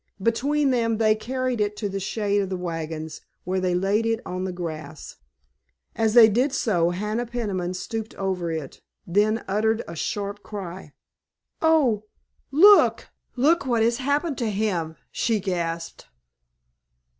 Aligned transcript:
Between 0.19 0.71
them 0.71 0.97
they 0.97 1.13
carried 1.13 1.61
it 1.61 1.77
to 1.77 1.87
the 1.87 1.99
shade 1.99 2.41
of 2.41 2.49
the 2.49 2.57
wagons, 2.57 3.21
where 3.43 3.59
they 3.59 3.75
laid 3.75 4.07
it 4.07 4.19
on 4.25 4.45
the 4.45 4.51
grass. 4.51 5.17
As 5.95 6.15
they 6.15 6.27
did 6.27 6.53
so 6.53 6.89
Hannah 6.89 7.27
Peniman 7.27 7.75
stooped 7.75 8.15
over 8.15 8.49
it, 8.51 8.81
then 9.05 9.45
uttered 9.47 9.83
a 9.87 9.95
sharp 9.95 10.41
cry. 10.41 10.93
"Oh, 11.61 12.05
look, 12.49 13.09
look 13.35 13.67
what 13.67 13.83
has 13.83 13.97
happened 13.97 14.39
to 14.39 14.49
him!" 14.49 14.95
she 15.11 15.39
gasped. 15.39 16.07